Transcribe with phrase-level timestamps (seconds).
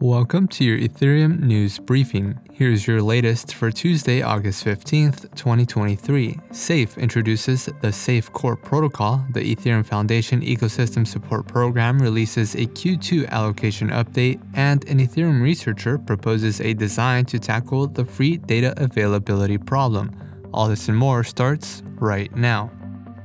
[0.00, 2.38] Welcome to your Ethereum news briefing.
[2.52, 6.38] Here's your latest for Tuesday, August 15th, 2023.
[6.50, 9.24] SAFE introduces the SAFE Core Protocol.
[9.32, 15.96] The Ethereum Foundation Ecosystem Support Program releases a Q2 allocation update, and an Ethereum researcher
[15.96, 20.10] proposes a design to tackle the free data availability problem.
[20.52, 22.70] All this and more starts right now.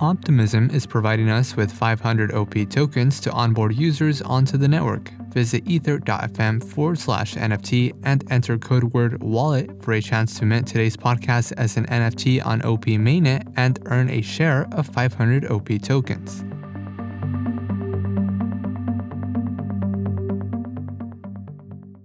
[0.00, 5.12] Optimism is providing us with 500 OP tokens to onboard users onto the network.
[5.30, 10.66] Visit ether.fm forward slash NFT and enter code word wallet for a chance to mint
[10.66, 15.68] today's podcast as an NFT on OP mainnet and earn a share of 500 OP
[15.82, 16.44] tokens.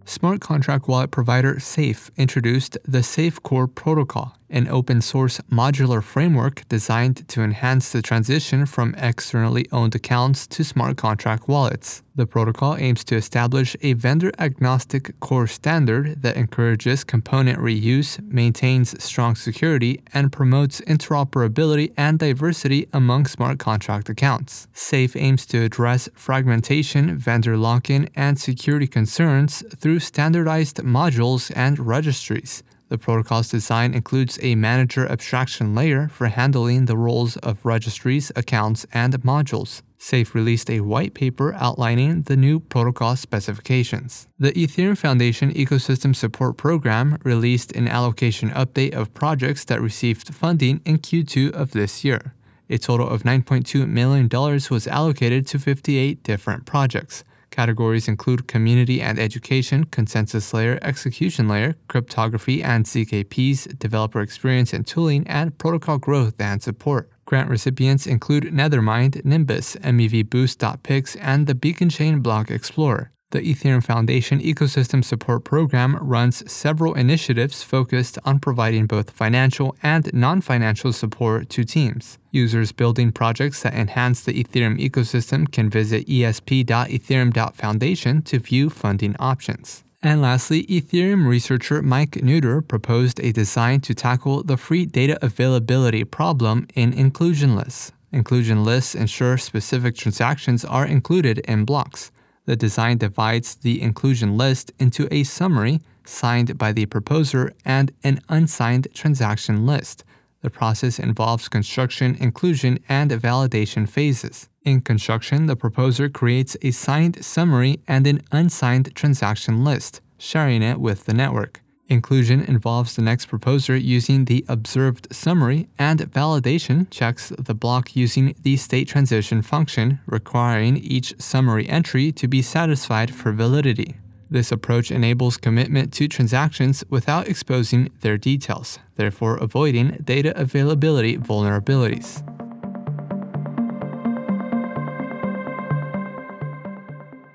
[0.05, 6.67] Smart contract wallet provider Safe introduced the Safe Core protocol an open source modular framework
[6.69, 12.03] designed to enhance the transition from externally owned accounts to smart contract wallets.
[12.13, 19.01] The protocol aims to establish a vendor agnostic core standard that encourages component reuse, maintains
[19.01, 24.67] strong security, and promotes interoperability and diversity among smart contract accounts.
[24.73, 31.79] SAFE aims to address fragmentation, vendor lock in, and security concerns through standardized modules and
[31.79, 32.61] registries.
[32.91, 38.85] The protocol's design includes a manager abstraction layer for handling the roles of registries, accounts,
[38.91, 39.81] and modules.
[39.97, 44.27] SAFE released a white paper outlining the new protocol specifications.
[44.37, 50.81] The Ethereum Foundation Ecosystem Support Program released an allocation update of projects that received funding
[50.83, 52.33] in Q2 of this year.
[52.69, 54.27] A total of $9.2 million
[54.69, 57.23] was allocated to 58 different projects.
[57.51, 64.87] Categories include community and education, consensus layer, execution layer, cryptography and ZKPs, developer experience and
[64.87, 67.11] tooling, and protocol growth and support.
[67.25, 73.11] Grant recipients include Nethermind, Nimbus, mevboost.pics, and the Beacon Chain Block Explorer.
[73.31, 80.13] The Ethereum Foundation Ecosystem Support Program runs several initiatives focused on providing both financial and
[80.13, 82.17] non financial support to teams.
[82.31, 89.85] Users building projects that enhance the Ethereum ecosystem can visit esp.ethereum.foundation to view funding options.
[90.03, 96.03] And lastly, Ethereum researcher Mike Neuder proposed a design to tackle the free data availability
[96.03, 97.93] problem in inclusion lists.
[98.11, 102.11] Inclusion lists ensure specific transactions are included in blocks.
[102.45, 108.19] The design divides the inclusion list into a summary signed by the proposer and an
[108.29, 110.03] unsigned transaction list.
[110.41, 114.49] The process involves construction, inclusion, and validation phases.
[114.63, 120.79] In construction, the proposer creates a signed summary and an unsigned transaction list, sharing it
[120.79, 121.60] with the network.
[121.91, 128.33] Inclusion involves the next proposer using the observed summary, and validation checks the block using
[128.43, 133.97] the state transition function, requiring each summary entry to be satisfied for validity.
[134.29, 142.23] This approach enables commitment to transactions without exposing their details, therefore avoiding data availability vulnerabilities.